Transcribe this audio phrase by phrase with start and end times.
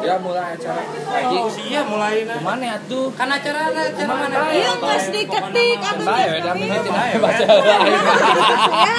[0.00, 0.80] Ya mulai acara.
[1.28, 2.34] Oh, sia mulai na.
[2.34, 3.12] Ke mana ya tuh?
[3.12, 4.48] Kan acara acara mana?
[4.48, 7.02] Iya nggak diketik atau Bae udah menit Iya.
[7.04, 7.92] ini baca lain.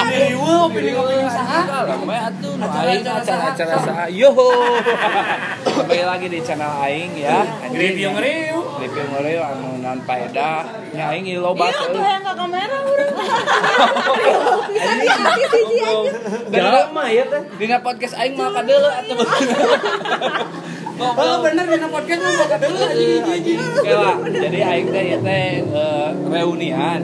[0.08, 1.60] Dewa opini-opini saha?
[1.90, 4.06] Lama atuh nu aing acara-acara saha.
[4.08, 4.30] Yo.
[5.66, 7.42] Kembali lagi di channel aing ya.
[7.68, 8.60] Review ngeriu.
[8.78, 10.62] Review ngeriu anu non paeda.
[10.94, 13.14] Nya aing loba Iya tuh yang ke kamera urang.
[14.72, 16.12] Bisa diartis hiji aja.
[16.52, 17.42] Jalma ya teh.
[17.58, 19.18] Dina podcast aing mah kadeuleu atuh.
[21.02, 22.80] Oh bener dina podcast mah boga dulu
[23.26, 23.58] anjing.
[23.58, 27.02] Oke lah, jadi aing teh ieu teh eh, reunian.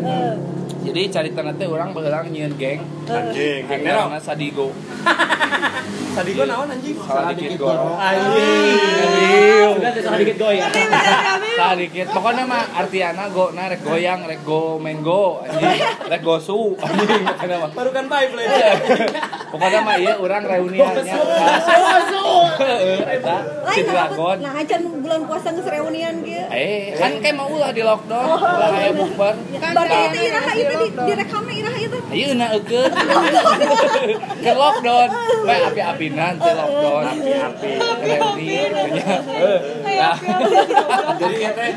[0.88, 2.80] Jadi carita teh orang baheula nyieun geng.
[3.12, 4.72] Anjing, geng namanya Sadigo.
[6.18, 6.98] Tadi gua naon anjing?
[6.98, 7.94] Salah dikit goro.
[7.94, 9.70] Anjing.
[9.77, 10.73] Udah salah dikit goyang.
[11.54, 12.10] Salah dikit.
[12.10, 15.77] Pokoknya mah artiana go na rek goyang, rek go mango, anjing.
[16.10, 17.22] Rek gosu, anjing.
[17.22, 17.70] Pokoknya mah.
[17.70, 18.49] Baru kan bye play.
[19.54, 21.16] Pokoknya mah ieu urang reuniannya.
[22.58, 23.38] Heeh, eta
[23.77, 24.38] si Lain Dragon.
[24.41, 26.49] Nah, acan bulan puasa geus reunian kieu.
[26.49, 29.38] Eh, kan kayak mau ulah di lockdown, ulah aya bukber.
[29.54, 31.97] Berarti itu iraha itu di direkamna iraha itu.
[32.07, 32.91] Ayo na eukeun.
[34.37, 35.09] Ke lockdown.
[35.43, 37.03] Bae api-apinan teh lockdown.
[37.09, 37.71] Api-api.
[37.99, 38.47] Reuni.
[38.47, 39.59] Heeh.
[39.98, 40.15] Nah,
[41.17, 41.71] Jadi ya teh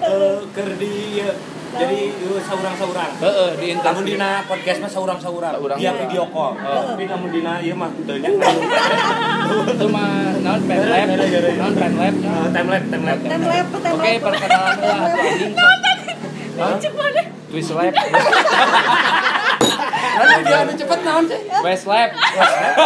[0.00, 1.32] eh, keur di ieu.
[1.74, 3.12] jadi eh, saurang-saurang.
[3.18, 4.14] heeh di Namun interview.
[4.14, 5.52] dina podcast mah saurang-saurang.
[5.54, 5.74] Saurang.
[5.76, 6.54] Dia video call.
[6.54, 8.30] Tapi namun dina ieu mah teu nya.
[9.66, 11.08] itu mah non pen lab
[11.50, 13.24] non pen lab Eh, Time lapse, time lapse.
[13.24, 14.20] Tem lep, tem oke lep.
[14.22, 15.02] perkenalan lah
[16.54, 17.94] anjing twist lab
[20.14, 21.40] Lalu dia anu cepet naon sih?
[21.60, 22.10] west lab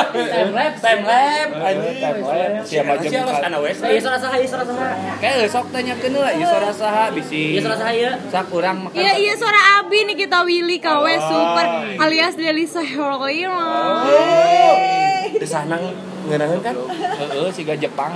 [0.09, 1.53] Time lapse, time lapse.
[1.53, 1.97] Anjing.
[1.99, 3.77] time lab siapa Masih halus jam kana wes.
[3.79, 4.89] Iya salah saha, iya salah saha.
[5.19, 8.13] kayak sok tanyakeun lah ieu suara saha bisi Iya salah saha ya.
[8.29, 11.67] sak urang makan Iya iya suara Abi nih kita Willy KW Super
[11.99, 13.69] alias Delisa Heroima.
[15.31, 15.77] Di sana
[16.29, 16.75] ngeunaheun kan?
[17.19, 18.13] heeh siga Jepang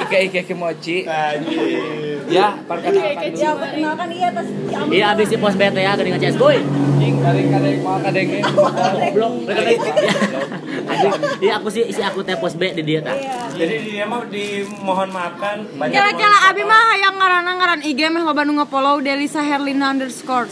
[0.00, 2.22] ike ike ike mochi Anjing.
[2.26, 4.48] ya perkenalkan Ya, dulu perkenalkan iya tas
[4.88, 6.56] Iya abis di pos BT ya geuning CS boy.
[6.56, 9.32] anjing dari kadeng mau kadengin Goblok.
[9.46, 13.16] Anjing, Iya aku sih si aku teh pos B di dia tah.
[13.50, 18.42] Jadi dia mah dimohon maafkan banyak Kira-kira Abi mah hayang ngaranna ngaran IG meh loba
[18.42, 20.46] nu nge-follow Delisa Herlina underscore.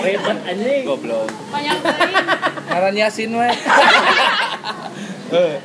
[0.00, 0.82] Ribet anjing.
[0.84, 1.76] goblok Banyak
[2.66, 3.54] ngaran Yasin we Eh,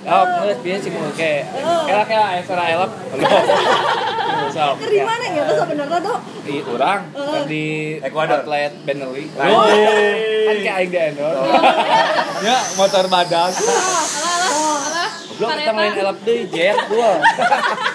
[0.07, 0.91] oh, geus bieu sih.
[0.91, 2.91] Kela kela aya suara elok.
[4.51, 4.75] Sok.
[4.83, 6.17] Di mana ya tuh sebenarnya tuh?
[6.43, 7.01] Di urang
[7.47, 7.65] di
[8.03, 8.43] Ecuador.
[8.43, 9.25] outlet Benelli.
[9.39, 9.63] Oh.
[10.47, 11.51] Kan kayak aing di endorse.
[12.41, 13.53] Ya, motor badak.
[15.41, 17.17] Goblok kita main elok deui jet gua.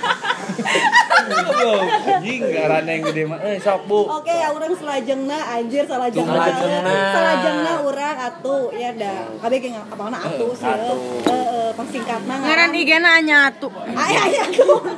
[2.26, 2.42] Anjing
[2.90, 3.38] yang gede mah.
[3.38, 4.02] Eh, sok Bu.
[4.10, 6.34] Oke ya orang selajengna anjir salajengna.
[6.34, 6.94] Salajengna.
[7.14, 9.30] Salajengna urang atuh ya dah.
[9.38, 10.66] Kabeh ge apana atuh sih.
[10.66, 13.70] Heeh, pangsingkatna Ngaran IG-na anya atuh.
[13.94, 14.42] Aya aya.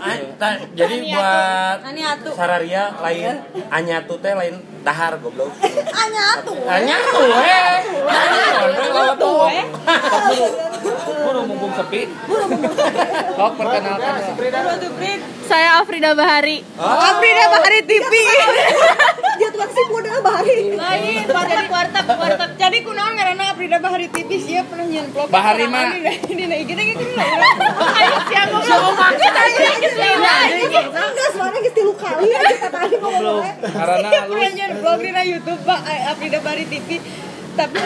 [0.00, 1.78] Ah, ta- jadi buat.
[2.32, 3.36] Sararia lain
[3.68, 5.52] anyatu teh lain dahar goblok.
[5.92, 6.56] Anya atuh.
[6.64, 7.78] Anyatu eh.
[8.08, 9.64] Anyatu eh.
[11.28, 12.08] Buru mumpung sepi.
[13.36, 14.32] Sok perkenalkan.
[15.44, 16.64] Saya Afrida Bahari.
[16.80, 18.12] Afrida Bahari TV.
[19.36, 20.72] Dia tuh sih udah bahari.
[20.72, 22.50] Lain jadi kuartap kuartap.
[22.56, 25.28] Jadi kunaon ngaranna Afrida Bahari TV sih pernah nyeun vlog.
[25.28, 26.00] Bahari mah.
[26.32, 26.96] Dina IG teh kan.
[27.76, 30.36] Ayo siapa mau makan aja geus lila.
[30.96, 33.44] Enggak suaranya geus tilu kali aja kata tadi ngomong.
[33.68, 37.04] Karena lu pernah nyeun vlog dina YouTube Pak Afrida Bahari TV.
[37.52, 37.76] Tapi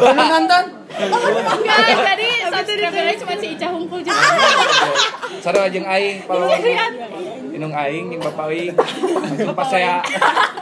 [0.00, 0.64] Lu nonton?
[0.92, 1.78] Enggak
[2.12, 4.26] jadi subscribe-nya cuma si Ica Hungkul juga.
[5.42, 6.46] sarua jeung aing kalau
[7.50, 8.74] inung aing jeung bapak aing.
[8.76, 10.04] Langsung pas saya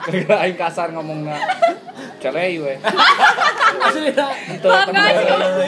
[0.07, 1.37] gara aing kasar ngomongna
[2.23, 2.75] celei we.
[4.55, 4.69] Itu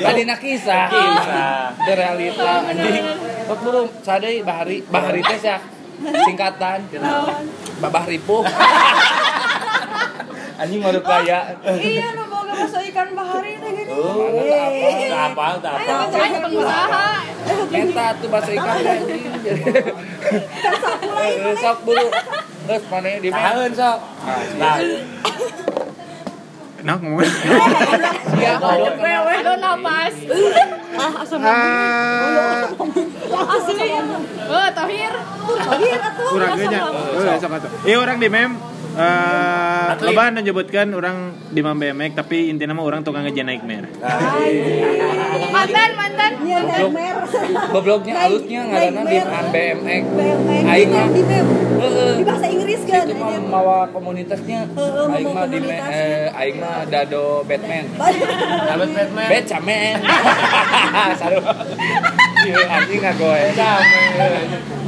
[0.00, 0.86] tadi na kisah.
[0.88, 1.76] Kisah.
[1.76, 3.04] itu realita anjing.
[3.52, 5.60] sok dulu sadai bahari bahari teh sia
[6.24, 6.88] singkatan
[7.84, 8.40] babah ripuh
[10.59, 13.94] anjing mau kaya Iya, nu boga basa ikan bahari teh gitu.
[15.10, 15.94] Tak apa, tak apa.
[16.12, 17.06] Banyak pengusaha.
[17.72, 19.22] Eta tuh bahasa ikan anjing.
[21.22, 22.07] Eh, Sok buru.
[22.63, 23.66] Terus mana di mana?
[23.72, 23.98] Sok.
[24.59, 24.77] Nah,
[26.83, 27.30] Nah, ngomongin.
[28.42, 28.98] Iya, goblok.
[28.98, 30.15] Wewe do napas.
[30.98, 31.39] Ah, asam
[33.33, 33.86] Asli.
[34.51, 35.15] Oh, Tohir.
[36.27, 36.80] Kurangnya.
[36.91, 37.71] Oh, sok atuh.
[37.86, 38.59] Iya orang di mem
[38.92, 43.89] eh loba menyebutkan orang di Mam BMX tapi intinya mah orang tukang ngejen naik mer.
[45.53, 46.33] Mantan, mantan.
[46.42, 46.91] Iya, Goblok.
[46.92, 47.16] mer.
[47.72, 49.16] Gobloknya halusnya ngaranna di
[49.53, 50.03] BMX.
[50.68, 51.22] Aing mah di
[52.24, 53.04] bahasa Inggris kan.
[53.09, 54.60] Itu mah mawa komunitasnya.
[55.12, 57.84] Aing mah di eh, aing mah dado Batman.
[58.68, 59.28] Sahabat Batman.
[59.30, 59.94] Batman.
[61.21, 61.53] Sarua.
[62.42, 63.44] Iya, anjing ngagoe.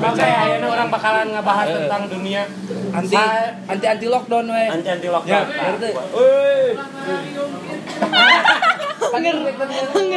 [0.05, 1.75] Oke, ayeuna orang bakalan ngebahas Eh.
[1.79, 2.43] tentang dunia
[2.91, 3.17] Anti
[3.67, 4.65] anti anti lockdown we.
[4.69, 5.45] anti anti Ya, lockdown.
[5.47, 5.91] ngerti.
[9.05, 9.23] Kan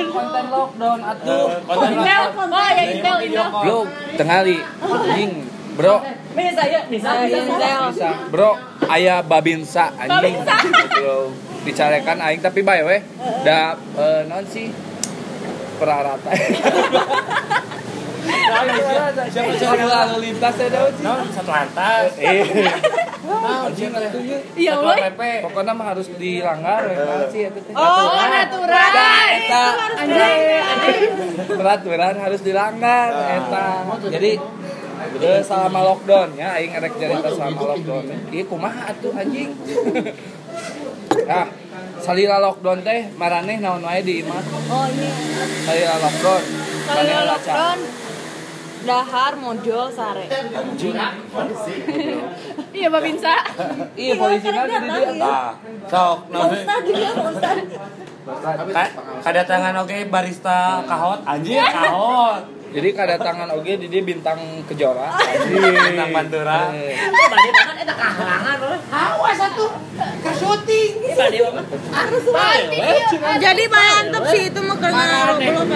[0.07, 1.48] konten lockdown atuh.
[1.63, 2.50] konten Intel, lockdown.
[2.50, 3.48] oh ya Intel, Intel.
[3.63, 3.78] Yo,
[4.16, 4.57] tengali.
[4.81, 5.31] Anjing,
[5.74, 5.95] bro.
[6.34, 7.10] Bisa ya, bisa.
[7.24, 7.81] Intel.
[7.92, 8.10] Bisa.
[8.30, 8.51] Bro,
[8.84, 10.42] aya babinsa anjing.
[10.42, 10.56] Babinsa.
[10.63, 11.18] Gitu.
[11.63, 12.98] Dicarekan aing tapi bae we.
[13.44, 14.72] Da eh, naon sih?
[15.77, 16.29] Prarata.
[19.27, 21.03] Siapa siapa lalu lintas ya sih?
[21.35, 22.12] Satu lantas.
[22.19, 22.44] Eh.
[24.56, 25.00] Iya, woi.
[25.44, 26.81] Pokoknya mah harus dilanggar
[27.31, 27.74] sih eta teh?
[27.75, 28.91] Oh, natural.
[29.35, 29.65] Eta.
[30.00, 30.41] Anjing,
[31.45, 33.65] peraturan harus dilanggar eta
[34.07, 34.31] jadi
[35.21, 39.51] eh, selama lockdown ya aing erek cerita selama lockdown ieu kumaha atuh anjing
[41.25, 41.46] nah
[41.98, 44.38] salila lockdown teh maraneh naon wae di imah
[44.68, 45.10] Oh, ini.
[45.64, 46.42] salila lockdown
[46.88, 47.24] laca.
[47.28, 47.78] lockdown,
[48.80, 50.25] dahar modal sare.
[52.69, 53.34] Iya, Babinsa.
[53.96, 55.50] iya polisi kan di dia Ah,
[55.84, 57.58] sok naon Ustaz juga, Ustaz.
[58.70, 58.94] Ka-
[59.24, 62.44] Kedatangan oke barista kahot anjir kahot.
[62.68, 65.16] Jadi kedatangan oge di dia bintang kejora.
[65.48, 66.75] Bintang Pantura.
[66.75, 68.75] Eh, Bade banget eta kahalangan we.
[73.40, 75.69] Jadi mantep sih itu mah karena belum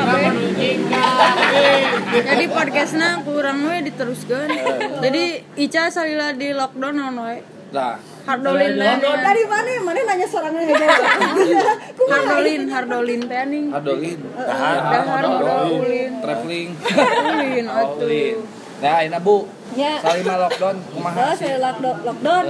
[2.12, 4.48] Jadi podcastnya kurang we diteruskan.
[5.00, 5.24] Jadi
[5.58, 7.38] Ica salila di lockdown naon we.
[7.72, 8.72] nah Hardolin.
[8.78, 9.72] Dari mana?
[9.82, 10.88] Mana nanya sorangan aja.
[12.12, 13.66] Hardolin, Hardolin teh ning.
[13.72, 14.78] adolin Dahar
[15.08, 16.12] Hardolin.
[16.22, 18.36] traveling Hardolin atuh.
[18.82, 19.38] nah ini bu
[19.72, 19.96] Ya.
[20.04, 22.44] salima lockdown Oh, kumaha sih saya lockdown, lockdown.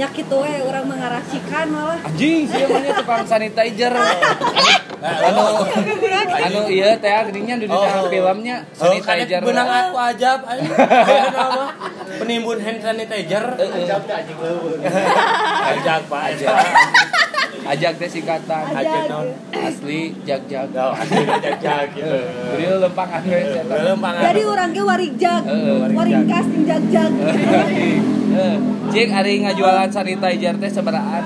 [0.00, 2.00] Ya gitu we orang mengarasikan malah.
[2.00, 3.92] anjing sih namanya tukang sanitizer.
[5.00, 5.64] Anu
[6.40, 9.40] anu iya teh geuninnya di dunia filmnya Oh, sanitizer.
[9.44, 11.72] benang aku ajab nama
[12.20, 13.44] penimbun hand sanitizer.
[13.60, 14.36] Ajab anjing
[15.76, 16.22] Ajab Pak.
[16.32, 16.56] Ajab.
[17.70, 19.26] Ajak teh singkatan Ajab naon?
[19.52, 22.18] asli jag jag Oh, asli ajab gitu.
[22.50, 23.62] Jadi lempangan we eta.
[23.64, 24.22] Belum pangan.
[24.24, 25.42] Jadi orang ge warijag.
[25.42, 25.96] Heeh, warijag.
[25.96, 27.12] Waringkas jeung jag-jag.
[28.30, 28.54] Eh,
[28.88, 31.22] Cik ari ngajualan sanitizer teh seberaan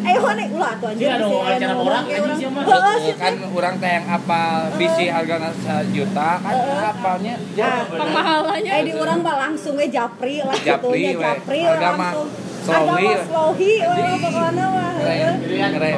[0.00, 1.12] Eh, hone ulah tuh anjir.
[1.12, 2.04] Ada wawancara orang.
[2.08, 3.14] Heeh, sih.
[3.14, 6.56] kan orang teh yang apal bisi hargana sejuta kan
[6.88, 8.72] apalnya Ah, Pemahalannya.
[8.72, 12.12] Eh di orang mah langsung we japri lah Japri, gitu japri Harga mah.
[12.60, 14.92] Slowi, slowi we pokoknya mah.
[15.00, 15.70] keren heeh.
[15.72, 15.94] keren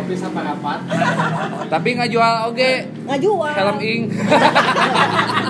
[1.67, 2.73] tapi ngajual oge
[3.09, 3.53] Ngajual.
[3.57, 4.01] helm ing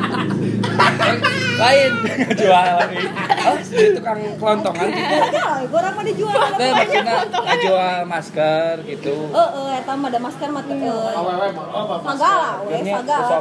[1.52, 1.92] lain
[2.32, 3.06] helm ing
[3.48, 6.36] oh si tukang kelontongan gitu Ya, orang mah dijual.
[6.54, 10.76] teh maksudnya ngajual masker gitu Heeh, eta mah ada masker mah teh.
[12.02, 13.38] Sagala we, sagala.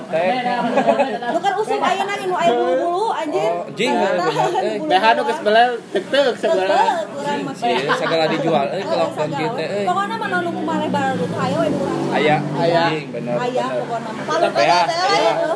[1.31, 3.51] Lu kan usum ayeuna nu aya bulu-bulu anjir.
[3.51, 3.93] Oh, jing.
[3.93, 6.79] Eh, BH nu geus belel tek-tek segala.
[7.07, 7.53] Kurang mah.
[7.61, 9.37] Iya, segala dijual euy ke lockdown Sagala.
[9.37, 11.67] kieu teh euy Pokona mah nu kumaha baru aya we
[12.11, 14.23] aya bener Aya pokona mah.
[14.25, 14.81] Palu ya, teh ya,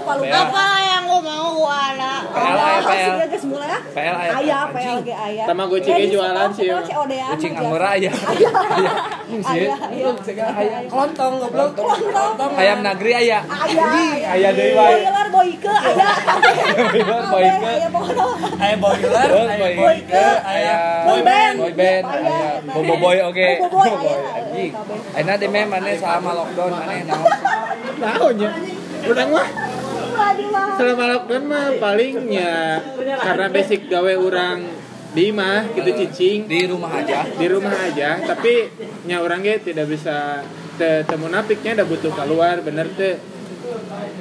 [0.01, 0.21] palu.
[0.23, 0.41] ya.
[0.43, 0.65] Apa?
[0.85, 2.11] yang lu mau gua ada.
[2.27, 3.79] PL aya PL Sih geus mulai ya.
[3.89, 4.57] PL aya Aya.
[4.69, 5.43] PL ge aya.
[5.45, 8.49] Tamagotchi ge jualan sih, kucing angora aya Aya.
[9.41, 9.65] Sih.
[9.65, 10.07] Aya, aya.
[10.21, 11.71] Segala aya Kelontong goblok.
[11.73, 12.51] Kelontong.
[12.55, 13.87] ayam negeri aya Aya.
[14.27, 16.07] aya deui wae Boiler boike aya.
[16.85, 17.65] Boiler, boike.
[17.65, 18.37] Aya pokona mah.
[18.59, 19.73] Aya boiler, Oh, aya boy.
[19.75, 20.75] boike, aya
[21.05, 21.55] Boy band.
[21.57, 22.19] boy band Aya.
[22.19, 24.71] aya bobo boy oke Bobo boy anjing
[25.15, 27.31] ayeuna meh maneh selama lockdown maneh naon
[27.95, 28.49] Naonnya?
[29.05, 29.47] Urang mah.
[30.75, 32.81] Selama lockdown mah palingnya.
[33.19, 34.57] Karena basic gawe orang
[35.15, 36.47] di imah gitu cicing.
[36.47, 37.23] Di rumah aja.
[37.25, 38.19] Di rumah aja.
[38.23, 38.69] Tapi
[39.07, 40.43] nya orang ge tidak bisa
[40.75, 42.59] te temu napiknya udah butuh keluar.
[42.65, 43.15] Bener teh.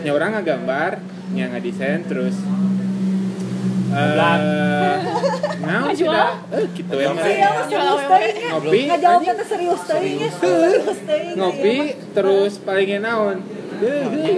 [0.07, 1.03] Nya orang ngagambar
[1.35, 2.37] nya ngadesain terus
[3.95, 4.99] eh
[5.63, 6.35] naon sih dah?
[6.51, 7.23] Eh gitu ya mah.
[7.23, 7.67] Iya mah
[8.59, 8.91] ngopi.
[11.39, 11.77] Ngopi
[12.11, 13.39] terus palingnya naon.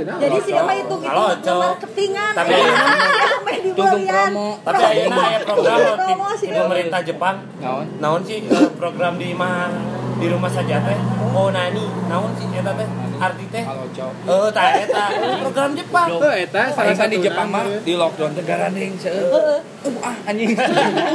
[0.07, 2.33] Jadi sih mah itu gitu marketingan.
[2.35, 4.47] Tapi ayeuna.
[4.62, 7.37] Tapi ayeuna aya program di, pemerintah Jepang.
[7.62, 10.99] naon Naon sih eh, program di mah di rumah saja teh?
[11.37, 12.88] Oh nani, naon sih eta teh?
[13.16, 13.64] Arti teh?
[13.64, 15.04] kalau cowok Eh, tah eta
[15.40, 16.08] program Jepang.
[16.16, 19.61] Oh, eta salah di Jepang mah di lockdown teh garaneng seueur.
[19.85, 20.56] Uh, ah anjing.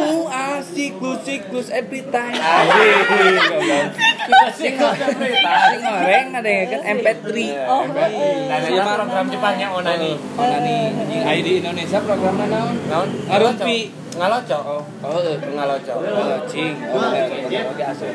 [0.02, 2.34] Uh, ah siklus siklus every time.
[2.34, 3.86] Anjing.
[5.82, 7.30] Ngoreng ada kan MP3.
[7.70, 10.14] Oh, Dan eta program Jepangnya onani.
[10.38, 12.76] Oh, nani anjing aya di Indonesia programna naon?
[12.90, 13.10] Naon?
[13.30, 14.01] Ngarumpi.
[14.22, 14.62] Ngalocok.
[14.70, 15.38] Oh, oh, eh.
[15.42, 15.98] Ngalocok.
[15.98, 16.78] Oh, cing.
[16.78, 17.66] Bener, bener.
[17.74, 18.14] Oke, asup.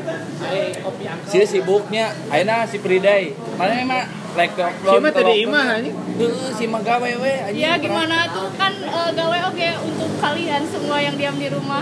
[1.26, 3.34] Si sibuknya, ayeuna si Priday.
[3.58, 5.96] Mana mah Si mah tadi imah anjing.
[6.16, 7.56] Heeh, si mah gawe we anjing.
[7.58, 11.80] Ya gimana tuh kan eh, gawe oke untuk kalian semua yang diam di rumah.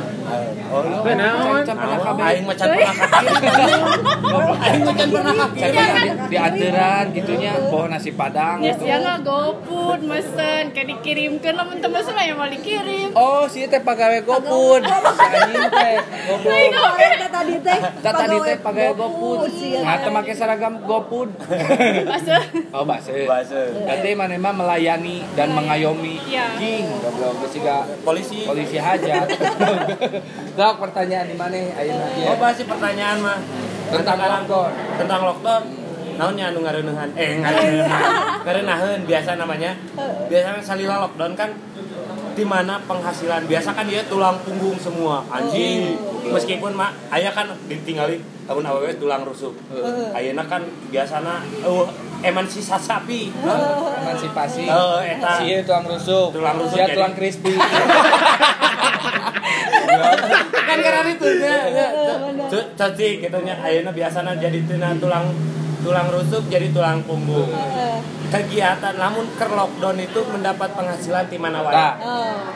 [0.70, 1.62] Oh, Kenaon?
[1.62, 2.24] Can pernah kabeh.
[2.24, 3.82] Aing macan pernah kakirim.
[4.56, 5.74] Aing macan pernah Can kakirim.
[5.74, 8.86] pernah di, di anteran gitunya bawa nasi padang Yes, gitu.
[8.86, 13.10] ya nggak GoFood mesen kayak dikirimkan namun teman sama yang mau dikirim.
[13.12, 14.82] Oh, si teh pagawe GoFood.
[14.82, 15.96] Anjing teh.
[16.44, 19.38] Iya, tadi teh Tak tadi teh pagawe GoFood.
[19.80, 21.28] Nah, teu make seragam GoFood.
[22.04, 22.36] Masa
[22.74, 23.10] Oh, bahasa.
[23.14, 23.58] Bahasa.
[23.72, 26.20] Berarti mana mah melayani dan mengayomi.
[26.26, 26.56] Iya.
[26.58, 27.56] King, goblok geus
[28.02, 28.44] Polisi.
[28.46, 29.26] polisi hajat.
[30.58, 33.38] Gak pertanyaan di mana ayeuna Oh, bahas si pertanyaan mah
[33.94, 34.72] Tentang lockdown.
[34.98, 35.62] Tentang lockdown.
[36.14, 37.10] Naonnya anu ngareuneuhan?
[37.18, 38.02] Eh, ngareuneuhan.
[38.46, 39.74] Ngareuneuhan biasa namanya.
[40.30, 41.50] Biasanya salila lockdown kan
[42.34, 45.94] di mana penghasilan biasa kan dia tulang punggung semua anjing.
[46.24, 49.54] Meskipun mak ayah kan ditinggali tahun awewe tulang rusuk.
[50.10, 51.86] Ayeuna kan biasana uh,
[52.20, 54.66] eman sisa sapi Emansipasi.
[54.66, 55.38] Eh, eta.
[55.38, 56.28] Si tulang rusuk.
[56.34, 57.54] Tulang rusuk Dia jadi- tulang crispy.
[60.64, 61.86] kan karena itu nya nya.
[62.50, 63.54] Cu- cacing gitu nya.
[63.62, 65.26] Ayeuna biasana jadi tulang
[65.84, 67.44] tulang rusuk jadi tulang punggung
[68.34, 71.92] kegiatan namun ke lockdown itu mendapat penghasilan di mana wae Nah,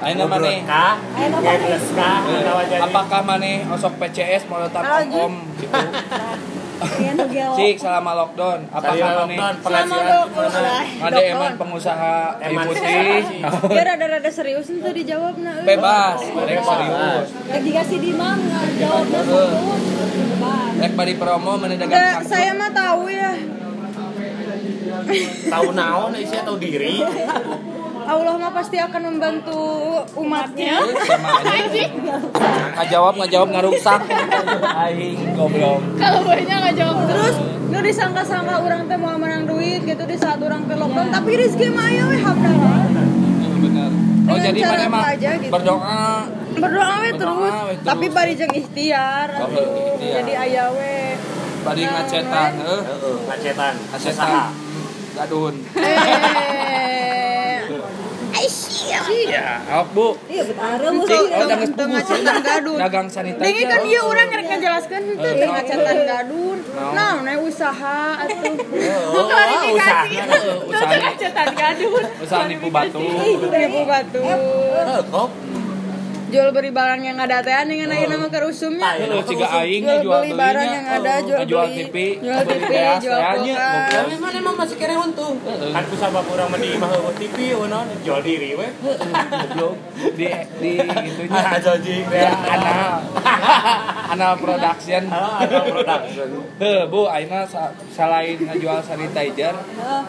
[0.02, 0.66] ayeuna maneh.
[0.66, 5.75] kah Atawa jadi Apakah maneh osok PCS mau letak om gitu?
[7.58, 13.23] Cik selama lockdown, Salila apakah maneh lockdown penghasilan di mana ada eman pengusaha kayu putih?
[13.75, 15.58] Dia rada-rada serius itu dijawab nah.
[15.58, 15.66] euy.
[15.66, 17.28] Bebas, mereka serius.
[17.66, 19.42] Dikasih di mana jawabnya satu.
[20.23, 20.73] Bebas.
[20.78, 22.30] Rek bari promo mana sangkut.
[22.30, 23.35] saya mah tahu ya.
[25.52, 27.02] Tahu naon isi tahu diri
[28.08, 29.60] Allah mah pasti akan membantu
[30.16, 30.80] umatnya.
[31.04, 31.84] sama aja.
[32.80, 34.00] Ngajawab ngajawab ngarusak.
[34.64, 35.84] Aing goblok.
[36.00, 37.36] kalau banyak nggak jawab Terus
[37.68, 41.68] nu disangka-sangka orang teh mau menang duit gitu di saat orang teh lockdown, tapi rezeki
[41.68, 42.80] mah aya we habdalah.
[43.60, 43.90] Bener.
[44.24, 45.52] Oh Dengan jadi mana mah gitu.
[45.52, 46.04] berdoa
[46.56, 49.28] Berdoa we Berdoa terus, tapi bari jeung ikhtiar.
[50.00, 51.20] Jadi aya we.
[51.60, 52.80] bari ngacetan heuh.
[52.88, 54.67] Heeh, ngacetan Ngacetan.
[55.18, 55.54] Gadun.
[55.75, 57.58] Eh.
[59.28, 60.14] Ya, awak Bu.
[60.30, 60.88] Iya betara.
[60.88, 62.76] Cik, oh jangan Teu ngacetan gadun.
[62.78, 63.42] Dagang sanitizer.
[63.44, 65.52] Dengi kan dia orang yang ngejelaskan itu Eh, no.
[65.52, 66.58] ngacetan gadun.
[66.94, 68.54] Nah, nah usaha atuh.
[69.10, 70.10] Oh, klarifikasi
[70.64, 71.10] usaha.
[71.18, 72.98] cetan gadun Usaha nipu batu.
[73.02, 74.22] Nipu batu.
[74.22, 75.28] Eh, kok
[76.28, 79.00] Jual beli barang yang ada teh dengan ayeuna mah kerusumnya.
[79.00, 82.61] Heeh, ciga aing Jual jual beli barang yang ada, jual jual beli TV, jual beli
[82.61, 83.88] TV, jual tanya, kulkas.
[83.97, 85.35] Tapi mana emang masih kere untung.
[85.44, 88.68] Kan ku sabab urang mah di imah eueuh TV eueuh jual diri we.
[89.32, 89.75] goblok.
[90.16, 90.26] Di
[90.61, 91.40] di itunya.
[91.49, 93.00] Ah, jojing Ya, anal.
[94.12, 95.02] Anal production.
[95.08, 96.28] Ah, ada production.
[96.61, 97.49] Heh, Bu, aina
[97.88, 99.56] selain ngejual sanitizer,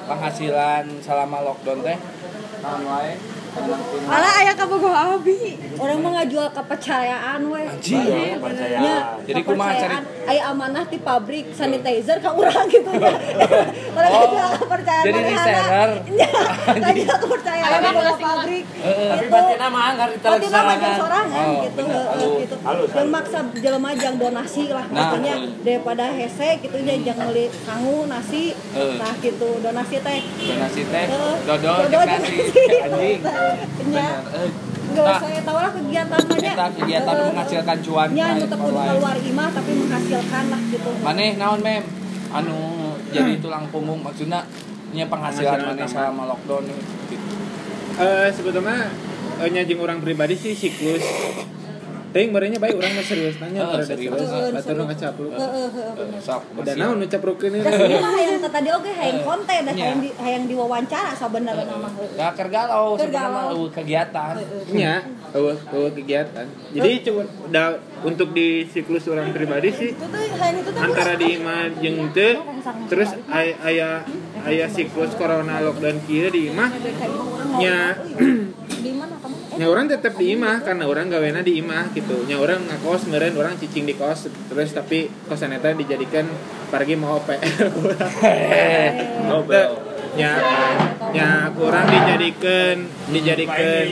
[0.04, 1.98] penghasilan selama lockdown teh
[2.60, 3.39] naon wae?
[4.10, 5.54] Alah aya kabogoh abi.
[5.76, 7.62] Orang mah ngajual kepercayaan we.
[7.62, 8.38] Anjing.
[8.38, 8.78] Percaya.
[8.80, 10.04] Ya, Jadi kumaha cari kepercayaan.
[10.26, 12.90] Aya amanah di pabrik sanitizer ka urang gitu.
[13.98, 15.90] Orang Oh, ngajual kepercayaan jadi reseller.
[16.10, 16.30] Iya,
[16.74, 18.26] ngajual kepercayaan Alamat ke masing-masing.
[18.26, 18.64] pabrik.
[18.70, 19.28] Tapi Gitu.
[19.30, 20.42] batin mah anggar ditarik
[20.96, 21.82] sorangan Oh, gitu,
[22.40, 22.56] gitu.
[22.62, 22.90] Halus.
[23.10, 25.52] maksa jelema jang donasi lah Nah, katanya heeh.
[25.62, 28.54] daripada hese gitu nya jang meuli sangu nasi.
[28.74, 30.20] Nah gitu donasi teh.
[30.40, 31.06] Donasi teh,
[31.44, 32.36] dodol Dodol jeung jeung nasi.
[32.38, 32.64] nasi.
[32.80, 33.18] Anjing.
[33.54, 34.50] Eh,
[34.90, 35.18] Enggak Nah.
[35.22, 36.20] usah tahu lah kegiatan.
[36.34, 37.30] Eta kegiatan Heeh.
[37.30, 38.08] menghasilkan cuan.
[38.10, 38.90] Nu baik.
[38.90, 40.90] keluar imah tapi menghasilkan lah gitu.
[41.06, 41.84] Maneh naon mem?
[42.30, 42.58] Anu
[43.10, 44.42] jadi tulang punggung maksudnya
[44.90, 45.90] nya penghasilan maneh tambahan.
[46.10, 46.64] selama lockdown.
[47.06, 47.26] Gitu.
[48.02, 48.90] Eh sebetulnya
[49.38, 51.06] eh, nyajing orang pribadi sih siklus.
[52.10, 54.10] Tapi merenya baik orang mah serius nanya Eh, pada serius.
[54.12, 55.30] Heeh, Atau nu ngacapluk.
[55.32, 55.94] Heeh, heeh.
[56.10, 56.82] Eh, Sok, Udah masih.
[56.82, 57.06] naon nu.
[57.06, 57.22] Das
[57.80, 59.84] ini mah hayang tadi oge hayang konten dan Nya.
[59.86, 61.92] hayang di hayang diwawancara sabenerna mah.
[62.12, 63.46] Gak kergalau Keur galau.
[63.52, 64.34] eueuh kegiatan.
[64.70, 64.94] Nya,
[65.32, 66.46] eueuh eueuh kegiatan.
[66.72, 67.64] Jadi coba da,
[68.02, 69.92] untuk di siklus orang pribadi sih
[70.76, 72.42] antara di imah jeung teu
[72.86, 74.02] terus ay- aya
[74.42, 76.70] aya siklus corona lockdown kieu di imah
[77.58, 77.94] nya
[78.80, 79.36] di mana kamu?
[79.36, 82.24] Eh, nya orang tetap di imah karena orang gawena di imah gitu.
[82.24, 86.24] Nya orang ngakos meren orang cicing di kos terus tapi kosan eta dijadikan
[86.72, 89.68] pergi mau PR Teu,
[90.18, 90.32] nya
[91.12, 93.86] nya kurang dijadikan dijadikan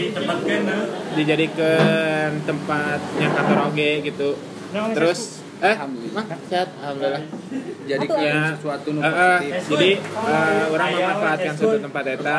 [1.20, 4.40] dijadikan tempatnya kantor oge gitu.
[4.72, 5.76] Terus eh?
[6.14, 7.24] Mah sehat alhamdulillah.
[7.88, 12.38] Jadi jadikan sesuatu nu Eh, eh, positif jadi eh, orang memanfaatkan suatu tempat eta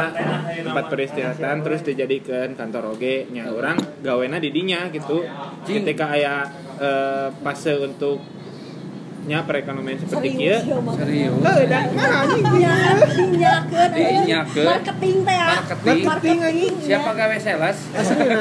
[0.61, 5.25] tempat peristirahatan terus dijadikan kantor oge nya orang gawena di dinya gitu.
[5.65, 6.47] Ketika aya
[6.79, 8.21] eh, fase untuk
[9.29, 10.73] nya perekonomian seperti serius kieu.
[10.73, 11.37] ya serius.
[11.37, 14.65] Heuh, da nah anjing dinyakeun dinyakeun Dinyakeun.
[14.65, 15.47] marketing teh ya.
[15.53, 15.99] Marketing.
[16.09, 16.39] marketing
[16.81, 17.19] siapa ya.
[17.19, 17.79] gawe sales?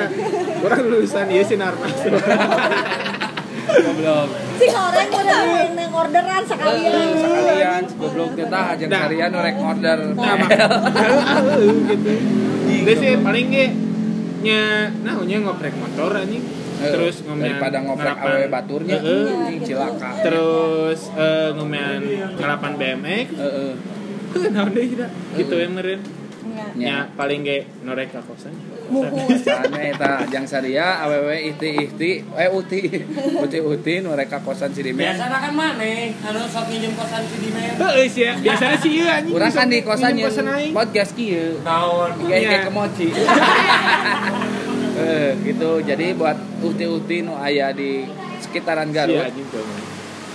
[0.66, 1.92] Orang lulusan ieu sinarmas
[3.84, 5.42] goblok si goreng udah
[5.78, 7.08] neng orderan sekalian.
[7.16, 7.82] Sekalian.
[7.98, 9.00] Goblok kita aja Nah.
[9.06, 9.98] kalian norek order.
[10.18, 10.36] Nah,
[11.88, 12.14] gitu
[12.88, 13.66] Dia sih paling ge
[14.38, 16.44] nya nah nya ngoprek motor anjing.
[16.78, 18.98] Eh, terus ngomean daripada ngoprek awewe baturnya.
[19.02, 19.26] Heeh.
[19.34, 20.10] anjing cilaka.
[20.22, 22.02] Terus eh, ngomean
[22.38, 23.72] ngelapan BMX Heeh.
[24.38, 24.94] Naon deui
[25.34, 26.02] gitu yang meureun
[26.48, 26.66] Nya.
[26.74, 28.56] nya paling ge norek ka kosan
[29.38, 32.80] Sana eta ajang saria awewe ihti ihti eh uti
[33.44, 35.04] uti uti nu reka kosan si Dimen.
[35.04, 39.06] biasa kan maneh anu sok nginjem kosan si Dimen Heeh sih ya biasanya sih ieu
[39.06, 40.32] anjing Urang kan di kosan yang
[40.72, 41.60] podcast kieu.
[41.62, 42.48] naon Iya Iya.
[42.50, 43.08] kayak kemoci.
[44.98, 45.78] Eh gitu.
[45.80, 48.02] Jadi buat uhti-uhti nu aya di
[48.42, 49.30] sekitaran Iya Garut,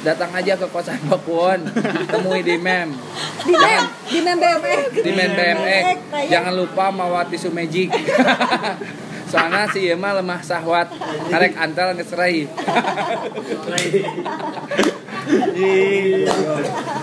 [0.03, 1.63] datang aja ke kosan Bakuon,
[2.11, 2.91] temui di Mem.
[3.43, 5.85] di mem di mem BMX Di Mem BMX.
[6.11, 6.31] Tanya.
[6.31, 7.91] Jangan lupa mawa tisu magic.
[9.33, 10.93] Soalnya si ieu mah lemah sahwat,
[11.33, 12.45] karek antel geus rai.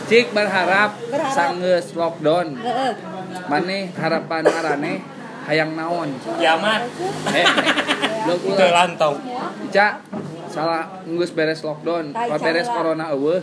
[0.10, 1.34] Cik berharap Berharap.
[1.34, 2.54] sanggeus lockdown.
[3.50, 4.94] Maneh harapan marane
[5.50, 6.14] hayang naon.
[6.38, 6.86] kiamat
[7.34, 7.46] Eh,
[8.30, 8.36] lo
[8.70, 9.18] lantong
[9.66, 9.98] Ica,
[10.50, 12.12] salah nggus beres lockdown.
[12.14, 13.42] Beres corona eueuh,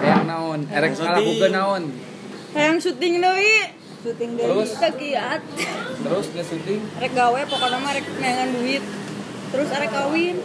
[0.00, 0.60] hayang naon.
[0.72, 1.82] Erek salah bukeun naon.
[2.56, 3.54] Hayang syuting deui.
[4.06, 5.42] syuting deui Terus Kegiat.
[6.04, 6.80] terus nge syuting.
[7.02, 8.06] Rek gawe pokoknya mah rek
[8.56, 8.84] duit.
[9.56, 10.36] Terus arek kawin.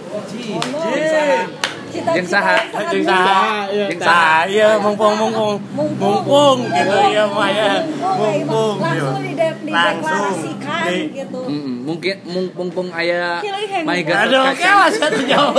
[1.92, 2.56] cita Jeung saha?
[2.88, 3.68] jeung saha.
[3.68, 4.48] Jeung saha.
[4.48, 6.96] Ieu mumpung mumpung mumpung gitu.
[7.12, 7.28] Ya.
[7.28, 7.84] Mah ya
[8.16, 9.36] mumpung langsung di
[9.68, 10.32] Langsung.
[10.32, 11.40] dideklarasikan Di- gitu.
[11.84, 14.08] Mungkin mung- mumpung aya yang gitu.
[14.08, 14.20] god.
[14.32, 15.56] Aduh kelas satu jauh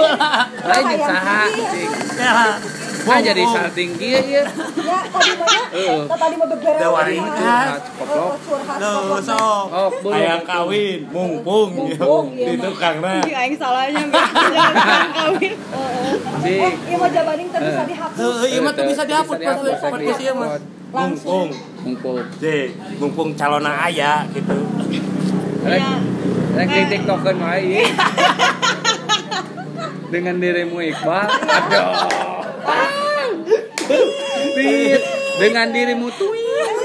[0.65, 1.45] Lain jeung saha.
[3.03, 4.39] Ya Nah jadi salting kieu ieu.
[4.39, 4.43] ya
[5.05, 5.99] tadi mah Heeh.
[6.05, 8.33] ya tadi mah beberapa Da waring Curhat, koplok.
[8.39, 9.21] koplok.
[9.21, 9.67] sok.
[9.69, 9.91] Oh.
[10.09, 11.71] Hayang kawin, mumpung.
[11.75, 13.19] Mumpung, iya, Di tukangna.
[13.19, 15.53] Anjing aing salahnya jangan kawin.
[15.59, 16.61] Heeh.
[16.63, 17.87] Eh iya mah jabaning teh bisa Eh.
[17.89, 20.49] dihapus ieu mah teu bisa dihapus Bisa podcast ieu mah.
[20.93, 21.49] Mumpung.
[21.83, 22.17] Mumpung.
[22.39, 22.65] Deh,
[22.97, 24.57] mumpung calona aya gitu.
[25.63, 25.95] Rek, Ya.
[26.55, 27.83] rek di TikTokan wae.
[30.09, 31.25] Dengan dirimu Iqbal.
[31.25, 32.42] Aduh.
[34.53, 35.03] Tit,
[35.39, 36.33] dengan dirimu tuh.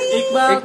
[0.07, 0.63] Iqbal.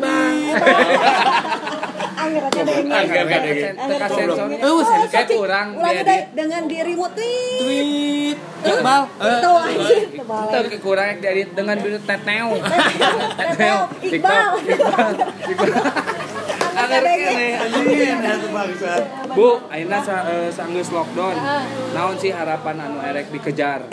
[2.23, 3.73] anggar aja deh ini Anggar aja deh.
[3.75, 4.47] Teka sensor.
[4.55, 5.11] Eueuh, sensor.
[5.11, 8.39] Kayak kurang ulangi dengan dirimu tweet Tweet.
[8.63, 9.03] Iqbal.
[9.19, 12.51] tuh anjing tebal Itu kekurang dari dengan diri teteo.
[13.43, 14.51] Teteo, Iqbal.
[16.93, 18.19] anjing.
[18.23, 18.93] Atuh bangsa.
[19.33, 20.17] Bu, ayeuna sa,
[20.53, 21.37] sanggeus lockdown.
[21.97, 23.89] Naon sih harapan anu erek dikejar?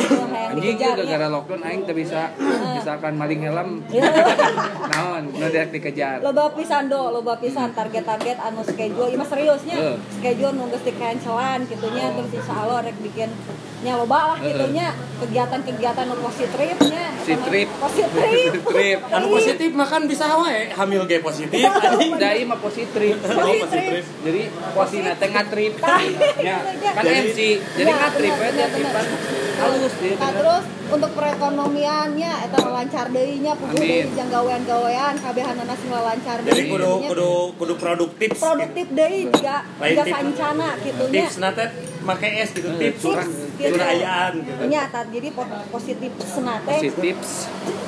[0.50, 2.34] Anjing ieu gara-gara lockdown aing teu bisa
[2.76, 3.84] misalkan maling helm.
[4.92, 6.20] Naon nu derek dikejar?
[6.20, 11.64] loba pisan do loba pisan target-target anu schedule ieu mah seriusnya schedule nu geus dikancelan
[11.66, 13.30] gitunya terus insya Allah rek bikin
[13.80, 17.68] nya loba lah gitunya kegiatan-kegiatan nu positifnya Si trip.
[17.78, 19.00] positif Trip.
[19.08, 22.16] Anu positif makan bisa wae, hamil ge positif anjing.
[22.16, 23.14] Dai mah positif.
[23.16, 24.04] Jadi positif.
[24.24, 24.42] jadi
[24.74, 25.74] posina teh ngatrip.
[26.40, 26.58] Ya,
[26.92, 27.40] kan Jadi- MC.
[27.76, 29.06] Jadi Ya, ngatrip bener, we teh bener, tripan.
[29.60, 35.76] Halus dia Nah terus untuk perekonomiannya eta lancar deui nya puguh deui jeung gawean-gawean kabehanana
[35.76, 37.10] sing lancar deui Jadi kudu gitunya.
[37.12, 38.30] kudu kudu produktif.
[38.34, 41.68] produktif deui juga juga sancana gitunya Tips na teh
[42.10, 43.04] make es gitu Eh, tips.
[43.56, 43.70] Gitu.
[43.70, 44.64] Curayaan gitu.
[44.66, 47.16] nya tah jadi po- positif senate Positif.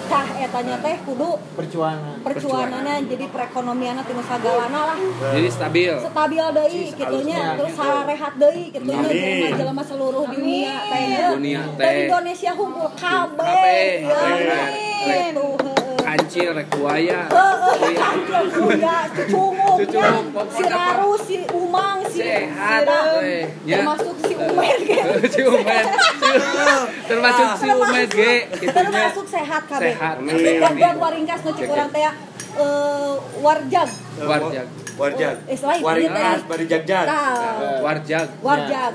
[0.05, 4.99] tah etanya teh kudu perjuangan percuanana jadi perekonomianna tinu sagalana lah
[5.31, 5.93] Jadi stabil.
[5.95, 9.15] stabil deui gitunya terus sarehat deui gitunya Amin.
[9.15, 11.95] jelema-jelema seluruh dunia teh Dunia teh.
[12.05, 15.70] Indonesia hunkul kabeh Kabeh.
[16.11, 16.17] Ya.
[16.19, 17.19] Kancil rek buaya.
[17.31, 20.99] Heeh, kancil kuya, cucunguk, ya.
[21.23, 23.35] Si Umang, si Sehat, si.
[23.63, 23.77] Ya.
[23.81, 25.11] termasuk si Umen gitu.
[25.31, 25.85] si Umed.
[27.07, 29.95] Termasuk si Umed ge termasuk sehat kabeh.
[29.95, 30.15] Sehat.
[30.75, 33.89] Dan waringkas nu cik urang teh eh, warjag.
[34.19, 34.67] Warjag.
[34.99, 35.35] Warjag.
[35.47, 36.49] Istilah itu Waringkas teh.
[36.51, 37.05] bari jagjag.
[37.07, 38.27] Tah, Warjag.
[38.43, 38.91] warjag,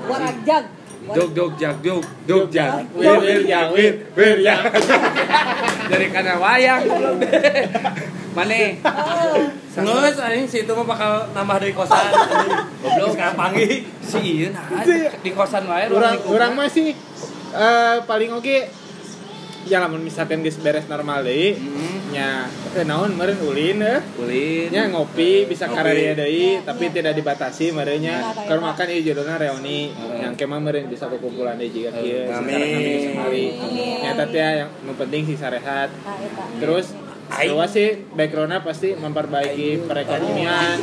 [1.15, 2.83] Dog dog jag dog dog jag.
[2.95, 4.63] wir wir yang wir wir yang
[5.91, 6.83] Dari kana wayang.
[8.35, 8.83] Mane.
[9.77, 12.11] Ngeus anjing situ mah bakal nambah dari kosan.
[12.83, 13.87] Goblok sekarang panggil.
[14.03, 14.67] Si ieu nah
[15.23, 16.95] di kosan wae orang orang masih
[17.51, 18.57] eh, paling oke
[19.67, 22.47] ya lamun misalkan geus beres normal deui Hmm, nya.
[22.75, 23.15] Eh, naon?
[23.15, 23.99] Meureun ulin eh?
[24.19, 24.67] Ulin.
[24.71, 25.77] nya ngopi bisa Ngopi.
[25.77, 28.33] kararia deui tapi tidak dibatasi meureun nya.
[28.33, 32.27] Nah, keur makan ieu judulna reuni nya yang kemah meureun bisa kekumpulan deui jiga kieu.
[32.29, 33.15] Amin.
[33.15, 33.43] sekali
[34.03, 35.89] nyata teh yang penting sih sarehat
[36.59, 36.91] terus
[37.27, 40.77] Jawa sih backgroundnya pasti memperbaiki perekonomian.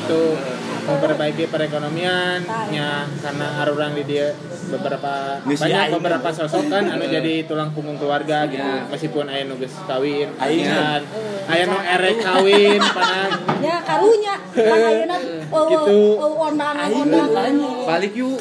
[0.00, 0.38] Itu
[0.80, 2.40] memperbaiki perekonomian
[2.72, 4.32] ya karena arurang di dia
[4.66, 5.94] beberapa Geus banyak aing.
[5.94, 8.64] beberapa sosok kan anu jadi tulang punggung keluarga gitu.
[8.88, 10.64] Meskipun aya nu geus kawin Aing.
[10.64, 11.02] dan
[11.46, 13.30] aya nu erek kawin panan
[13.66, 14.34] Ya karunya.
[14.50, 15.16] Kan ayeuna
[15.52, 15.98] oh, Gitu.
[16.16, 17.52] oh, ondangan ondangan.
[17.84, 18.40] balik yuk.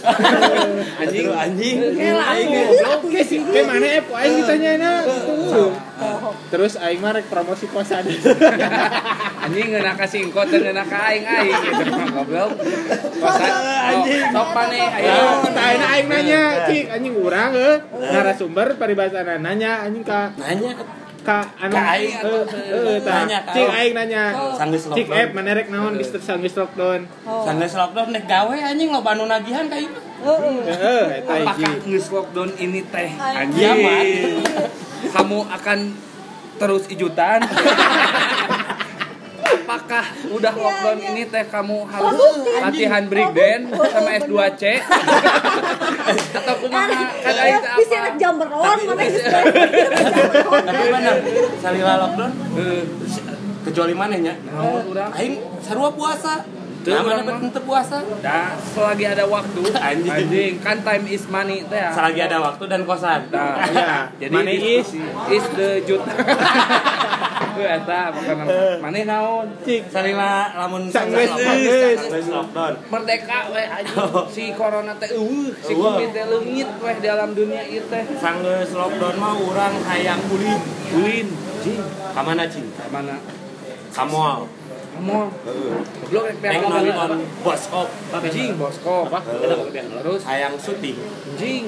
[1.01, 1.77] Anjing anjing.
[2.97, 5.65] Oke sih ke mana eh aing ditanya gitu
[6.49, 8.05] terus aing mah rek promosi kosan.
[9.43, 11.55] Anjing ngeuna ka singkot dan ngeuna ka aing aing.
[11.55, 12.51] Gitu goblok.
[13.19, 13.53] Kosan.
[13.63, 14.21] Anjing.
[14.29, 15.09] sok maneh ayo.
[15.09, 17.75] Ayo, tanya aing nanya, cik anjing urang eh.
[17.97, 20.73] Narasumber paribasana nanya anjing ka nanya.
[21.19, 23.71] ka anu aing eh eh cik aing.
[23.75, 24.23] aing nanya.
[24.55, 25.67] Sanggeus cik lockdown.
[25.69, 27.01] Naon geus teu sanggeus lockdown.
[27.27, 29.91] Sanggeus lockdown nek gawe anjing lo banu nagihan ka ieu.
[30.67, 33.09] Heeh eta apakah lockdown ini teh?
[33.19, 34.43] Anjing.
[35.11, 35.79] Kamu akan
[36.59, 37.39] terus ijutan.
[39.69, 42.17] Apakah udah lockdown ini teh kamu harus
[42.57, 44.63] latihan break dance sama S2C
[46.41, 46.89] atau kumaha?
[47.21, 48.01] Kan Ya, aing teh bisa apa?
[48.01, 48.93] anak jamberon mana
[50.89, 51.15] bener
[51.61, 52.31] salila lockdown
[53.61, 53.93] kecuali
[54.49, 55.09] naon urang?
[55.13, 56.45] Aing sarua puasa
[56.79, 57.51] Nah, mah.
[57.51, 57.99] teu puasa?
[58.23, 59.61] Nah, selagi ada waktu.
[59.75, 60.07] Anjing.
[60.07, 61.75] anjing kan time is money teh.
[61.75, 61.91] Ya.
[61.91, 63.27] selagi ada waktu dan kosan.
[63.27, 64.87] Nah, ya jadi mana is
[65.27, 65.99] is the jut.
[67.49, 68.43] Ku eta pokona
[68.79, 69.47] maneh naon?
[69.63, 69.91] cik.
[69.91, 74.27] Salila lamun Sanggeus, lockdown, Merdeka we anjing.
[74.31, 78.03] Si corona teh eueuh si covid teh leungit we dalam dunia ieu teh.
[78.15, 80.59] sanggeus lockdown mah urang hayang ulin.
[80.95, 81.27] Ulin,
[81.59, 81.83] jing,
[82.15, 83.19] ka mana cing mana?
[83.91, 84.05] ka
[84.99, 85.27] mall
[86.09, 87.87] rek Neng nonton bioskop
[88.29, 89.19] Jing, bosko apa?
[90.03, 90.97] Terus hayang syuting
[91.35, 91.65] jing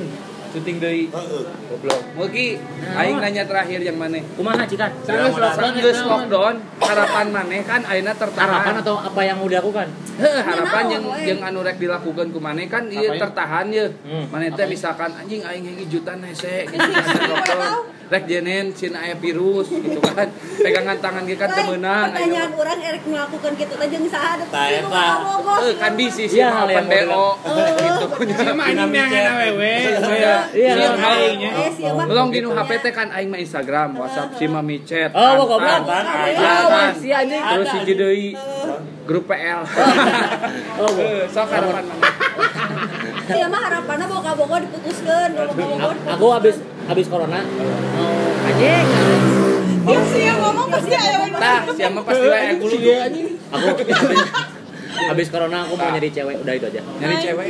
[0.51, 1.07] syuting deui.
[1.07, 1.99] heeh Goblok.
[2.11, 2.59] Mugi
[2.91, 4.19] aing nanya terakhir yang maneh.
[4.35, 4.91] Kumaha cikan?
[4.99, 8.51] Sanggeus lockdown Geus lockdown, harapan maneh kan ayeuna tertahan.
[8.51, 9.87] Harapan atau apa yang mau dilakukan?
[10.19, 13.87] Heuh, harapan yang yang anu rek dilakukan ku maneh kan ieu tertahan ye.
[14.03, 17.87] Hmm, Maneh teh misalkan anjing aing hiji jutaan hese gitu kan.
[18.11, 20.27] Rek jenen cina aya virus gitu kan.
[20.59, 21.63] Pegangan tangan ge kan aya.
[21.63, 24.63] Pertanyaan orang Erik melakukan gitu teh jeung saha eta.
[24.67, 28.05] Eh, kan bisi sih Iya, yang open BO gitu.
[28.35, 29.73] Siapa mah anjing yang awewe
[30.11, 30.35] Iya.
[30.51, 30.73] Iya.
[30.75, 32.05] Siap aingnya Eh, siapa mah?
[32.05, 35.15] Belum dinu HP teh kan aing mah Instagram, WhatsApp si mami chat.
[35.15, 35.87] Oh, goblok.
[35.87, 36.03] Tantan.
[36.35, 37.39] Ah, si anjing.
[37.39, 38.27] Terus hiji deui
[39.07, 39.63] grup PL.
[40.77, 41.85] Oh, Eh, Sok harapan.
[43.23, 46.55] Siapa mah harapanna boga-boga diputuskeun kalau boga-boga aku habis
[46.91, 47.39] habis corona
[47.95, 48.11] mau
[48.43, 48.87] anjing
[49.81, 53.27] Dia sih yang ngomong pasti ayo Tah, siapa pasti wae aya gulu anjing.
[53.49, 53.65] aku
[55.01, 55.27] habis.
[55.33, 56.81] Corona aku mau nyari cewek udah itu aja.
[57.01, 57.47] Nyari cewek.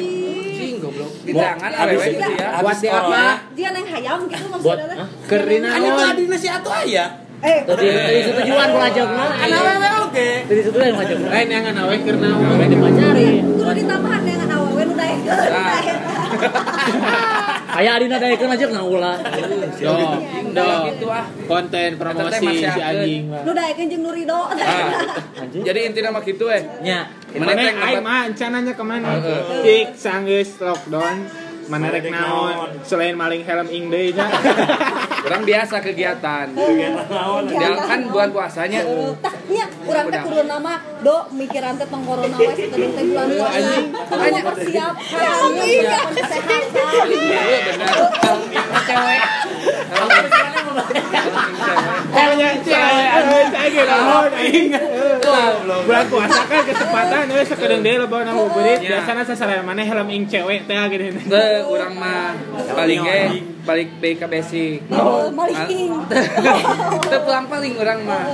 [0.56, 1.12] Cing goblok.
[1.28, 2.64] Di tangan awewe itu gitu ya.
[2.64, 3.24] buat di apa?
[3.52, 5.06] Dia neng hayam gitu maksudnya.
[5.28, 7.06] Kerina Kan itu adina si atuh aya.
[7.42, 10.30] Eh, tadi tadi setujuan pelajangna Kan awewe oge.
[10.48, 15.52] tadi setujuan pelajangna lain yang awe kerna udah dipacari kudu ditambahan dengan awewe nu daekeun.
[17.72, 19.16] Kayak adina daekeun aja kena ulah.
[19.80, 19.94] Do
[20.52, 21.26] do gitu ah.
[21.48, 23.32] konten promosi si anjing.
[23.32, 24.40] Mah Nu daekeun jeung nu rido.
[24.52, 25.08] Ah,
[25.50, 26.62] jadi intinya mah gitu eh.
[26.84, 27.08] nya.
[27.32, 29.10] Mana aing mah rencananya ke mana?
[29.64, 31.41] Cik sanggeus lockdown
[31.72, 34.28] mana rek naon selain maling helm ing deui nya.
[35.32, 36.52] Orang biasa kegiatan.
[36.52, 37.48] Kegiatan naon?
[37.48, 38.84] Dia kan bulan puasanya.
[39.48, 43.72] Nya urang teh kudu nama do mikiran teh tong corona we sateung teh bulan puasa.
[44.12, 47.08] Karena persiapan kesehatan.
[47.08, 47.96] Iya benar.
[48.84, 49.24] Cewek.
[52.12, 53.84] Helmnya cewek aduh saya
[55.88, 59.00] Bulan puasa kan kesempatan euy sakedeung deui loba na buburit Ya.
[59.00, 61.10] biasana sasaran mana helm ing cewek teh gini.
[61.26, 62.36] Teu urang mah
[62.76, 63.00] paling
[63.66, 64.82] balik ka basic.
[64.90, 65.92] Oh, maling.
[67.06, 68.26] Teu pulang paling urang mah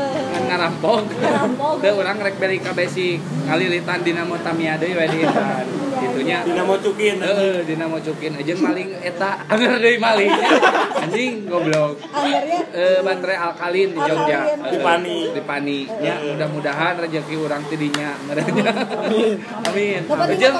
[0.47, 1.03] ngarampok.
[1.11, 1.75] Ngarampok.
[1.83, 3.19] Teu urang rek balik ka basic.
[3.47, 5.65] Ngalilitan Dinamo Tamiya deui we di etan.
[5.97, 6.39] Gitunya.
[6.45, 7.15] Dinamo cukin.
[7.19, 10.31] Heeh, Dinamo Cukin aja maling eta anger deui maling.
[11.03, 11.99] Anjing goblok.
[12.11, 14.41] Anggernya Eh baterai alkalin di Jogja.
[14.69, 15.17] Di Pani.
[15.33, 15.79] Di Pani.
[15.99, 18.71] Ya, mudah-mudahan rezeki urang tidinya ngarenya.
[19.67, 20.01] Amin.
[20.07, 20.57] Dapat Jeung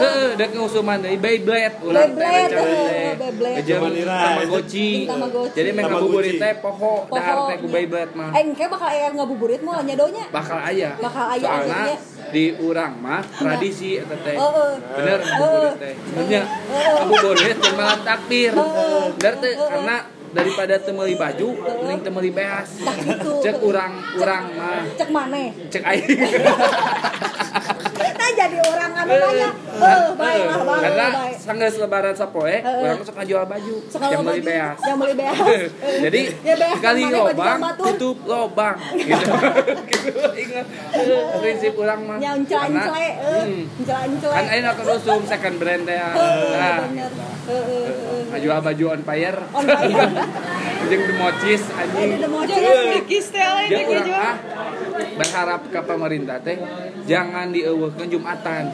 [0.00, 3.12] Heeh, da ngusuman deui Beyblade teh Beyblade, teh.
[3.20, 4.00] Beyblade.
[4.00, 4.18] Ira.
[4.24, 4.88] Tamagotchi.
[5.04, 5.56] Tamagotchi.
[5.56, 5.92] Jadi Tamagotchi.
[5.92, 7.74] ngabuburit teh poho dahar teh ku iya.
[7.76, 8.30] Beyblade mah.
[8.32, 10.24] Eh, engke bakal aya ngabuburit moal nyadonya.
[10.32, 10.90] Bakal aya.
[10.96, 11.82] Bakal aya Soalna
[12.30, 14.36] di urang mah tradisi eta teh.
[14.40, 14.72] Heeh.
[14.96, 15.94] Bener ngabuburit teh.
[15.94, 16.42] Benernya
[16.96, 18.52] ngabuburit jeung malam takbir.
[19.20, 19.96] Bener teh karena
[20.30, 21.48] daripada teu meuli baju
[21.80, 22.70] mending teu meuli beas.
[22.78, 23.30] Gitu.
[23.40, 25.48] Cek urang urang mah Cek maneh.
[25.68, 26.18] cek aing.
[28.10, 29.50] Nah jadi orang anu nanya.
[29.80, 30.80] Eh, baiklah, Bang.
[30.80, 31.36] Karena Heeh, Karena baik.
[31.40, 34.78] sanggeus lebaran sapoe, orang sok ngajual baju yang beli beas.
[34.78, 35.38] Yang beli beas.
[36.04, 39.32] Jadi Ya, sekali lobang tutup lobang gitu.
[39.88, 40.66] gitu ingat
[41.34, 42.18] prinsip orang mah.
[42.18, 42.88] Yang Karena-
[43.40, 43.64] Hmm.
[44.20, 45.82] Kan ayeuna kerusum second brand.
[45.82, 46.12] Heeh,
[46.52, 47.86] Nah, heeh.
[48.30, 49.38] ngajual baju on fire.
[49.50, 50.10] On fire.
[50.90, 52.10] Jeung democis anjing.
[54.04, 54.20] jual.
[54.20, 54.36] ah
[55.20, 56.56] berharap ke pemerintah teh
[57.04, 58.72] jangan dieuweuhkeun Jumatan.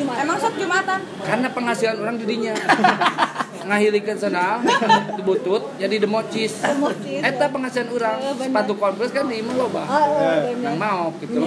[0.00, 1.00] Emang sok Jumatan?
[1.22, 2.54] Karena penghasilan orang didinya.
[3.64, 4.60] ngahilikeun sandal
[5.16, 6.60] di butut jadi democis.
[6.60, 8.16] Democis, Eta penghasilan orang.
[8.20, 8.48] Eh.
[8.48, 9.82] Sepatu Converse kan di imah loba.
[9.84, 10.06] Ah,
[10.48, 11.40] eh, Yang mau gitu.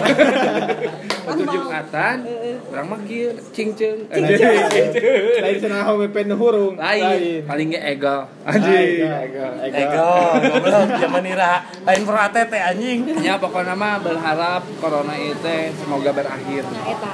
[1.28, 1.54] Waktu mau.
[1.54, 2.16] Jumatan,
[2.74, 4.10] orang mah kieu cingceung.
[4.10, 6.76] Lain cenah home pen hurung.
[6.76, 8.28] Lain, paling ge egal.
[8.44, 9.08] Anjing.
[10.44, 13.00] Goblok zaman ira lain pro ATT anjing.
[13.24, 16.64] Ya pokoknya mah berharap corona itu semoga berakhir.
[16.68, 17.12] Nah, eta.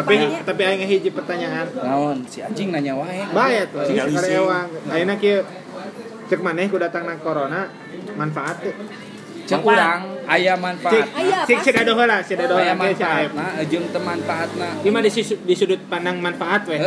[0.00, 0.14] Tapi
[0.46, 1.66] tapi aing hiji pertanyaan.
[1.76, 3.20] Naon si anjing nanya wae.
[3.34, 3.99] Bae tuh.
[4.06, 4.38] Tinggal Tinggal isi.
[4.40, 4.68] ewang.
[4.92, 5.40] Ayeuna kieu
[6.30, 7.68] cek maneh ku datang na corona
[8.16, 8.74] manfaat teh.
[9.50, 11.10] Cek urang aya manfaat.
[11.42, 13.30] Cek cek ada heula, cek ada Aya heula ge cek aep.
[13.34, 14.68] manfaatna, jeung teu manfaatna.
[14.86, 16.78] Ieu mah di, sudut pandang manfaat weh.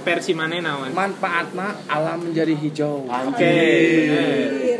[0.00, 0.88] Versi maneh naon?
[0.96, 3.04] Manfaatna alam menjadi hijau.
[3.04, 3.52] Oke.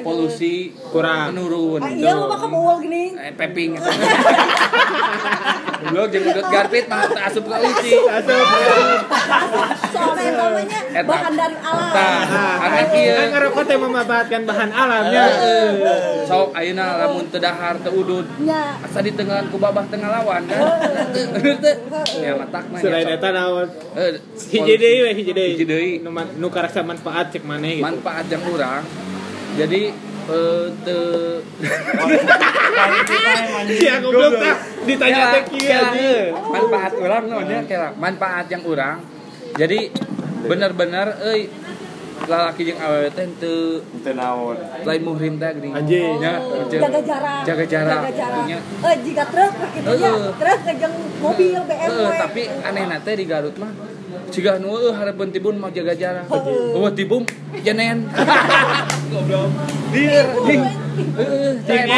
[0.01, 1.37] Polusi Kurang.
[1.37, 1.85] menurun.
[1.85, 3.13] Ah, iya lo mah kamu gini.
[3.13, 3.77] Eh, peping.
[5.85, 7.93] Belum jeung udut garpit mah teu asup polusi.
[9.93, 11.93] Soalnya yang namanya bahan dari alam.
[11.93, 12.25] Tah,
[12.59, 15.25] karena kieu Kan ngerokok teh memanfaatkan bahan alamnya.
[16.25, 18.79] sok ayeuna lamun teu dahar teu udud Nya.
[18.79, 20.61] asa di tengah ku babah tengah lawan kan.
[22.23, 22.79] Ya matak mah.
[22.79, 23.19] Selain ya, sok.
[23.19, 23.69] eta naon?
[23.99, 24.13] Eh,
[24.55, 25.51] Hiji deui we hiji deui.
[25.59, 25.91] Hiji deui.
[26.39, 27.87] Nu karasa manfaat cek maneh gitu.
[27.87, 28.83] manfaat yang kurang
[29.59, 29.83] jadi
[30.29, 30.99] eh te
[33.69, 39.03] Iya goblok tah ditanya teh kieu eh, manfaat orang namanya kela manfaat yang kurang
[39.57, 39.91] jadi
[40.47, 41.51] benar-benar euy
[42.27, 44.57] lalaki awewe teh teu Teu naon.
[44.83, 46.19] lain muhrim teh geuning Anjing.
[46.19, 47.43] Ya, Oh, jaga jarak.
[47.47, 48.45] jaga jarak Jaga jarak.
[48.59, 50.11] Eh, jika truk gitu ya.
[50.11, 50.27] Heeh.
[50.35, 51.87] Truk jeung mobil BMW.
[51.87, 53.73] Heeh, tapi aneh teh di Garut mah
[54.29, 56.29] Ciga nu eueuh hareupun tibun mau jaga jarak.
[56.29, 57.25] Eueuh tibum
[57.65, 58.05] jenen.
[59.09, 59.49] Goblok.
[59.89, 60.27] Dir,
[61.65, 61.97] eta.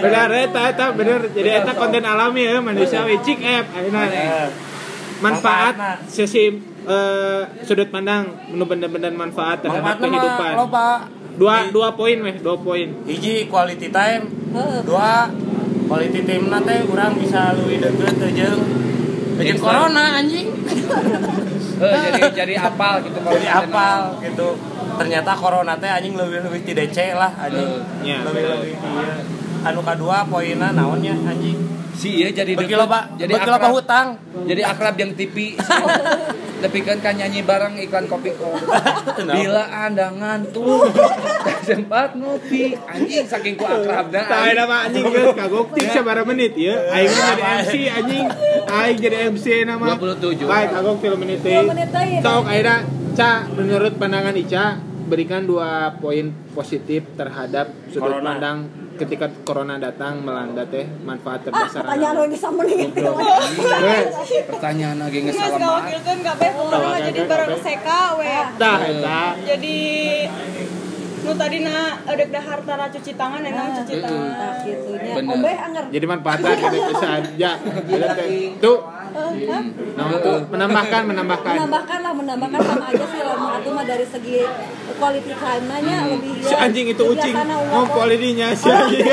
[0.00, 1.20] Benar eta eta bener.
[1.36, 4.08] Jadi eta konten alami ya manusia we cik ayeuna.
[4.08, 4.48] Eh,
[5.20, 6.75] Manfaat Manfaatna.
[6.86, 10.52] Eh, sudut pandang nu bener-bener manfaat terhadap Manfaatna kehidupan.
[10.54, 10.88] mah loba.
[11.36, 12.88] Dua dua poin weh, dua poin.
[13.04, 14.24] Hiji quality time,
[14.88, 15.28] dua
[15.84, 17.68] quality time teh urang bisa teu
[18.32, 18.60] jeung
[19.36, 20.48] teu jeung corona anjing.
[21.76, 24.48] Heuh, jadi jadi apal gitu kalau Jadi apal gitu.
[24.96, 27.84] Ternyata corona teh anjing leuwih-leuwih ti DC lah anjing.
[28.00, 28.24] Iya.
[28.24, 29.16] Leuwih-leuwih ti ieu.
[29.66, 31.58] Anu kadua poinna naonnya anjing.
[31.96, 34.06] Si iya jadi deket, loba, jadi loba akrab hutang.
[34.44, 35.56] jadi akrab yang TV
[36.62, 38.52] tapi kan kan nyanyi bareng iklan kopi kok
[39.16, 40.92] bila anda ngantuk
[41.46, 46.24] tak sempat ngopi anjing saking ku akrabna Tah ada mah anjing geus kagok tik sabaraha
[46.26, 46.74] menit ya.
[46.90, 48.26] Aing jadi MC anjing.
[48.66, 49.94] Aing jadi MC nama.
[49.94, 50.48] 27.
[50.48, 51.68] Baik kagok 3 menit Tiga teh.
[51.68, 52.14] menit deui.
[52.24, 52.76] Sok ayeuna
[53.16, 54.64] Ca menurut pandangan Ica
[55.06, 58.26] berikan dua poin positif terhadap sudut Corona.
[58.36, 58.58] pandang
[58.96, 61.82] ketika corona datang melanda teh manfaat Ah, terbesar.
[61.82, 63.12] pertanyaan lo bisa mending gitu.
[64.46, 68.36] pertanyaan lagi Nggak ngesalah segala kilkan kabeh pokoknya mah jadi bareng seka we.
[68.56, 69.20] Tah eta.
[69.46, 69.76] Jadi
[71.18, 74.62] nu tadi na edek dahar tara cuci tangan emang cuci Nah, tangan.
[74.62, 75.12] gitunya.
[75.12, 75.32] Bener.
[75.32, 75.84] Ombe anger.
[75.88, 77.50] Jadi manfaatnya gitu bisa aja.
[77.58, 78.14] Tuh Nah,
[78.56, 78.78] untuk
[80.46, 81.52] menambahkan menambahkan.
[81.56, 84.38] menambahkan lah menambahkan sama aja sih lama itu mah dari segi
[84.96, 87.34] quality time-nya lebih Si anjing itu ucing.
[87.66, 89.04] ngompol ininya si anjing.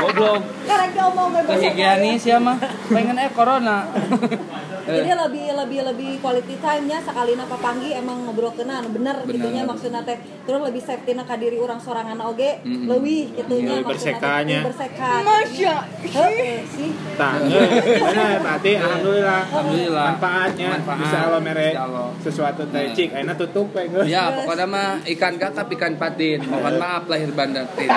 [0.00, 0.40] goblok.
[0.64, 1.50] Karena dia omong bebas.
[1.52, 2.56] kehigianis ya mah.
[2.88, 3.84] Pengen eh corona
[4.92, 9.32] Jadi lebih lebih lebih quality time-nya sekali napa panggi emang ngobrol kena bener, Bener.
[9.32, 13.84] gitunya maksudnya teh terus lebih safety na ka diri orang sorangan oge leuwih gitunya Lebih
[13.84, 14.58] teh, bersekanya.
[14.58, 15.76] lebih berseka Masya.
[16.02, 19.40] Heeh sih Tah, benar berarti alhamdulillah.
[19.46, 20.06] Alhamdulillah.
[20.10, 20.98] Manfaatnya Manfaat.
[20.98, 22.08] bisa Allah mere Insya Allah.
[22.20, 24.06] sesuatu teh cik ayeuna tutup we geus.
[24.06, 26.38] Ya, pokoknya mah ikan kakap ikan patin.
[26.42, 27.88] Mohon maaf lahir bandatin.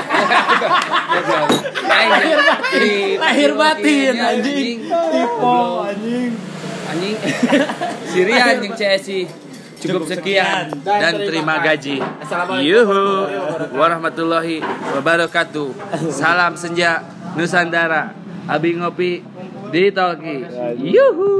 [1.84, 3.16] lahir batin.
[3.18, 4.78] Lahir batin, anjing.
[4.84, 6.32] Tipo anjing.
[6.90, 7.18] Anjing.
[8.12, 9.22] Siri anjing CSI.
[9.84, 12.00] Cukup sekian dan terima gaji.
[12.64, 13.04] Yuhu
[13.76, 14.64] warahmatullahi
[14.96, 15.76] wabarakatuh.
[16.08, 17.04] Salam senja
[17.36, 18.16] Nusantara.
[18.48, 19.20] Abi ngopi
[19.72, 20.48] di Tolki.
[20.80, 21.32] Yuhu.